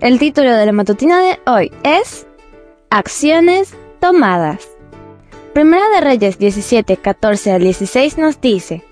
[0.00, 2.26] El título de la matutina de hoy es
[2.88, 4.66] Acciones tomadas.
[5.52, 8.82] Primera de Reyes 17, 14 al 16 nos dice,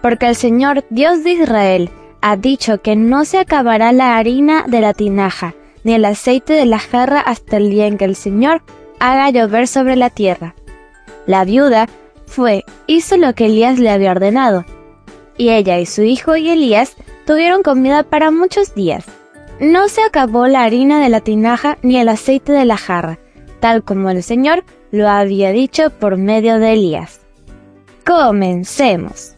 [0.00, 1.90] Porque el Señor Dios de Israel
[2.22, 6.64] ha dicho que no se acabará la harina de la tinaja, ni el aceite de
[6.64, 8.62] la jarra hasta el día en que el Señor
[8.98, 10.54] haga llover sobre la tierra.
[11.26, 11.86] La viuda
[12.24, 14.64] fue, hizo lo que Elías le había ordenado,
[15.36, 19.04] y ella y su hijo y Elías tuvieron comida para muchos días.
[19.60, 23.18] No se acabó la harina de la tinaja ni el aceite de la jarra,
[23.58, 27.20] tal como el Señor lo había dicho por medio de Elías.
[28.04, 29.34] Comencemos.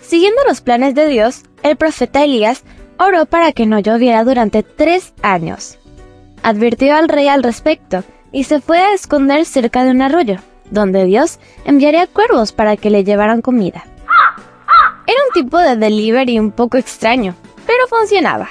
[0.00, 2.62] Siguiendo los planes de Dios, el profeta Elías
[2.98, 5.76] oró para que no lloviera durante tres años.
[6.44, 10.36] Advirtió al rey al respecto y se fue a esconder cerca de un arroyo,
[10.70, 13.84] donde Dios enviaría cuervos para que le llevaran comida.
[15.08, 17.34] Era un tipo de delivery un poco extraño,
[17.66, 18.48] pero funcionaba.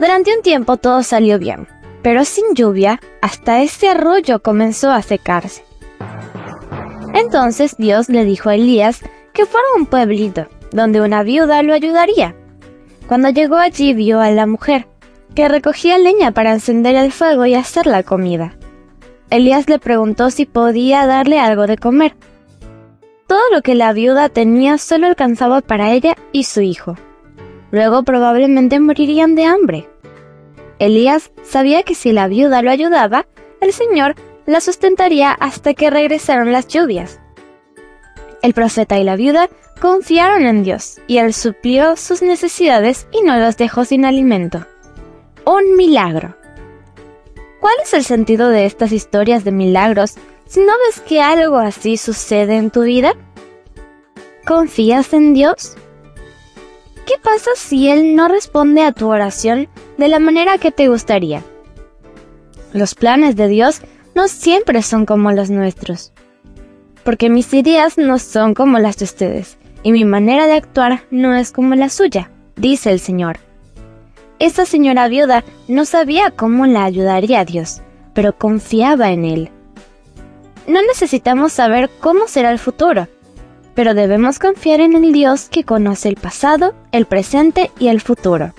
[0.00, 1.68] Durante un tiempo todo salió bien,
[2.02, 5.62] pero sin lluvia, hasta este arroyo comenzó a secarse.
[7.12, 9.02] Entonces Dios le dijo a Elías
[9.34, 12.34] que fuera a un pueblito, donde una viuda lo ayudaría.
[13.08, 14.88] Cuando llegó allí vio a la mujer,
[15.34, 18.54] que recogía leña para encender el fuego y hacer la comida.
[19.28, 22.16] Elías le preguntó si podía darle algo de comer.
[23.26, 26.96] Todo lo que la viuda tenía solo alcanzaba para ella y su hijo.
[27.70, 29.89] Luego probablemente morirían de hambre.
[30.80, 33.26] Elías sabía que si la viuda lo ayudaba,
[33.60, 37.20] el Señor la sustentaría hasta que regresaron las lluvias.
[38.42, 39.50] El profeta y la viuda
[39.80, 44.66] confiaron en Dios y Él suplió sus necesidades y no los dejó sin alimento.
[45.44, 46.34] Un milagro.
[47.60, 50.14] ¿Cuál es el sentido de estas historias de milagros
[50.46, 53.12] si no ves que algo así sucede en tu vida?
[54.46, 55.76] ¿Confías en Dios?
[57.06, 59.68] ¿Qué pasa si Él no responde a tu oración
[60.00, 61.44] de la manera que te gustaría?
[62.72, 63.82] Los planes de Dios
[64.14, 66.12] no siempre son como los nuestros.
[67.04, 71.34] Porque mis ideas no son como las de ustedes, y mi manera de actuar no
[71.34, 73.38] es como la suya, dice el Señor.
[74.38, 77.82] Esa señora viuda no sabía cómo la ayudaría a Dios,
[78.14, 79.50] pero confiaba en Él.
[80.66, 83.06] No necesitamos saber cómo será el futuro,
[83.74, 88.54] pero debemos confiar en el Dios que conoce el pasado, el presente y el futuro.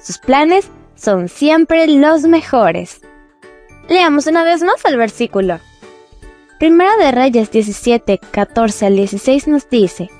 [0.00, 3.00] Sus planes son siempre los mejores.
[3.88, 5.60] Leamos una vez más el versículo.
[6.58, 10.10] Primera de Reyes 17, 14 al 16 nos dice,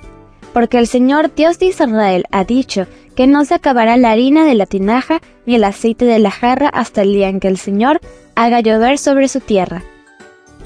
[0.52, 2.86] Porque el Señor Dios de Israel ha dicho
[3.16, 6.68] que no se acabará la harina de la tinaja ni el aceite de la jarra
[6.68, 8.00] hasta el día en que el Señor
[8.34, 9.82] haga llover sobre su tierra.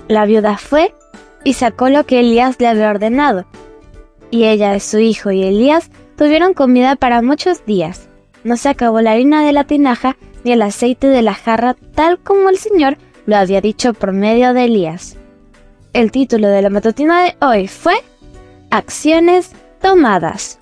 [0.08, 0.92] La viuda fue
[1.44, 3.46] y sacó lo que Elías le había ordenado.
[4.30, 8.09] Y ella, su hijo y Elías tuvieron comida para muchos días.
[8.44, 12.18] No se acabó la harina de la tinaja ni el aceite de la jarra tal
[12.18, 12.96] como el Señor
[13.26, 15.16] lo había dicho por medio de Elías.
[15.92, 17.94] El título de la matutina de hoy fue
[18.70, 20.58] Acciones tomadas.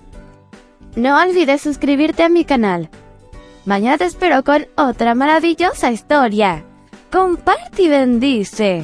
[0.95, 2.89] No olvides suscribirte a mi canal.
[3.65, 6.63] Mañana te espero con otra maravillosa historia.
[7.11, 8.83] Comparte y bendice.